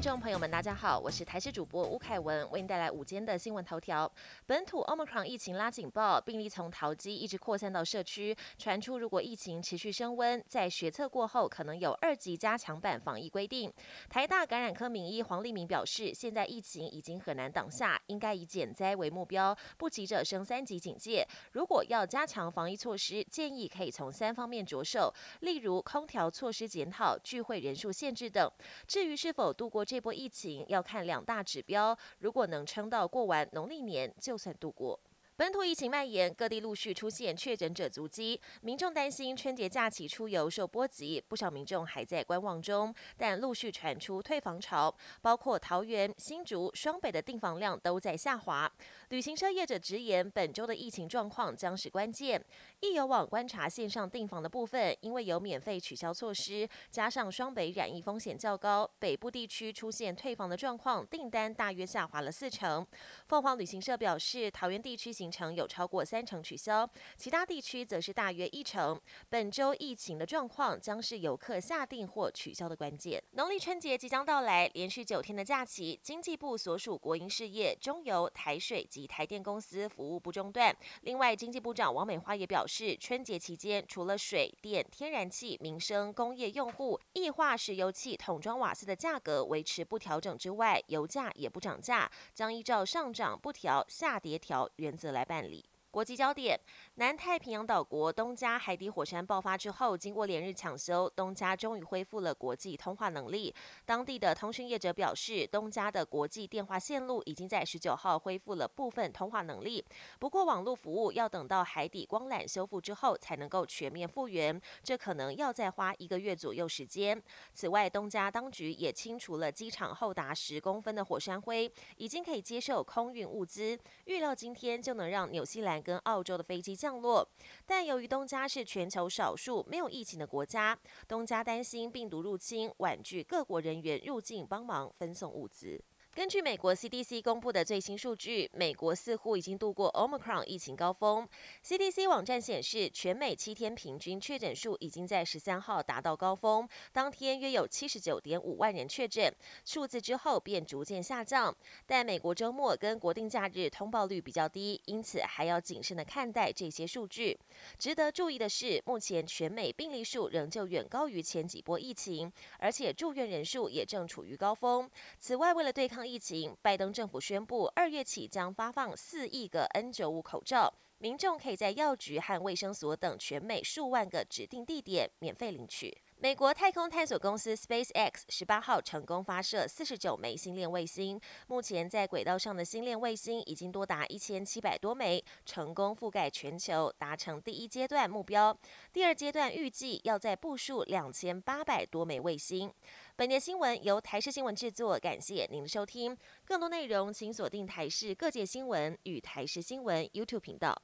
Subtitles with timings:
[0.00, 4.10] 听众朋友们，大家好，我是台视主播吴凯文，为您带来午间的新闻头条。
[4.46, 13.70] 本土 Omicron 疫情拉警报，病例从桃机一直扩散到社区，传出如果疫情持续升温，在学测过后可能有二级加强版防疫规定。
[14.08, 21.28] 台大感染科名医黄立明表示，现在疫情已经很难挡下，应该以减灾为目标，不急着升三级警戒。
[21.52, 28.50] 如果要加强防疫措施，建议可以从三方面着手，例如空调措施检讨、聚会人数限制等。
[28.86, 31.98] 至于是否度过这波疫情，要看两大指标。
[32.20, 34.96] 如果能撑到过完农历年，就算度过。
[35.40, 42.94] 本土疫情蔓延，各地陆续出现确诊者足迹，民众担心春节假期出游受波及，不少民众还在观望中。
[43.16, 48.70] 但陆续传出退房潮，包括桃园、新竹、双北的订房量都在下滑。
[49.08, 52.44] 旅行社业者直言，本周的疫情状况将是关键。
[52.80, 62.86] 易游网观察线上订房的部分，因为有免费取消措施，加上双北染疫风险较高，北部地区出现退房的状况，订单大约下滑了四成。
[63.26, 69.00] 凤凰旅行社表示，桃园地区行成有超过三成取消，其他地区则是大约一成。
[69.28, 73.22] 本周疫情的状况将是游客下定或取消的关键。
[73.32, 80.74] 农历春节即将到来，连续九天的假期，经济部所属国营事业中油、台水及台电公司服务不中断。
[81.02, 95.19] 另外，经济部长王美花也表示，春节期间除了水电、天然气、民生、工业用户、液化石油气、桶装瓦斯的价格维持不调整之外，油价也不涨价，将依照上涨不调、下跌调原则来。
[95.20, 95.62] 来办理。
[95.90, 96.58] 国际焦点：
[96.94, 103.52] 南太平洋岛国东加海底火山爆发之后，经过连日抢修，东加终于恢复了国际通话能力。
[103.84, 109.84] 当地的通讯业者表示，东加的国际电话线路已经在十九号恢复了部分通话能力，
[110.20, 117.20] 不过网络服务要等到海底光缆修复之后才能够全面复原，这可能要再花一个月左右时间。
[117.52, 125.79] 此外，东加当局也清除了机场厚达十公分的火山灰，已经可以接受空运物资，预料今天就能让纽西兰。
[125.82, 127.28] 跟澳洲的飞机降落，
[127.66, 135.82] 但由于东家是全球少数没有疫情的国家，东家担心病毒入侵，婉拒各国人员入境帮忙分送物资。
[136.20, 141.26] 根据美国 CDC 公布的最新数据，美国似乎已经度过 Omicron 疫情高峰。
[141.64, 151.56] CDC 网站显示，全美七天平均确诊数已经在十三号达到高峰，当天约有七十九点五万人确诊，数字之后便逐渐下降。
[151.86, 157.38] 但美国周末跟国定假日通报率比较低，因此还要谨慎的看待这些数据。
[157.78, 164.86] 值得注意的是，目前全美病例数仍旧远高于前几波疫情，而且住院人数也正处于高峰。
[165.18, 175.96] 此外，为了对抗疫情，拜登政府宣布，二月起将发放四亿个 N95 口罩，民众可以在药局和卫生所等全美数万个指定地点免费领取。
[176.22, 188.54] 美国太空探索公司 SpaceX 十八号成功发射四十九枚星链卫星，目前在轨道上的星链卫星已经多达一千七百多枚，成功覆盖全球，达成第一阶段目标。
[188.92, 192.70] 第二阶段预计要在部署两千八百多枚卫星。
[193.16, 196.14] 本节新闻由台视新闻制作，感谢您的收听。
[196.44, 200.82] 更多内容请锁定台视各界新闻与台视新闻 YouTube 频道。